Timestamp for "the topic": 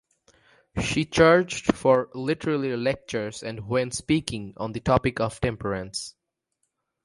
4.71-5.19